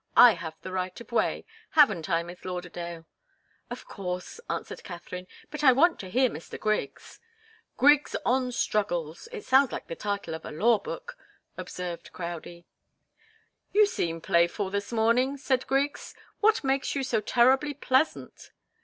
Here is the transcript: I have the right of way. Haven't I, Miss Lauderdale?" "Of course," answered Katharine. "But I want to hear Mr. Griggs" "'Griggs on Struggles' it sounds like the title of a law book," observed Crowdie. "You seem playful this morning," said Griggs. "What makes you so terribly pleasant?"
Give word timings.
I 0.17 0.31
have 0.33 0.55
the 0.63 0.71
right 0.71 0.99
of 0.99 1.11
way. 1.11 1.45
Haven't 1.77 2.09
I, 2.09 2.23
Miss 2.23 2.43
Lauderdale?" 2.43 3.05
"Of 3.69 3.85
course," 3.87 4.39
answered 4.49 4.83
Katharine. 4.83 5.27
"But 5.51 5.63
I 5.63 5.71
want 5.73 5.99
to 5.99 6.09
hear 6.09 6.27
Mr. 6.27 6.59
Griggs" 6.59 7.19
"'Griggs 7.77 8.15
on 8.25 8.51
Struggles' 8.51 9.27
it 9.31 9.45
sounds 9.45 9.71
like 9.71 9.85
the 9.85 9.95
title 9.95 10.33
of 10.33 10.43
a 10.43 10.49
law 10.49 10.79
book," 10.79 11.15
observed 11.55 12.11
Crowdie. 12.13 12.65
"You 13.73 13.85
seem 13.85 14.21
playful 14.21 14.71
this 14.71 14.91
morning," 14.91 15.37
said 15.37 15.67
Griggs. 15.67 16.15
"What 16.39 16.63
makes 16.63 16.95
you 16.95 17.03
so 17.03 17.21
terribly 17.21 17.75
pleasant?" 17.75 18.49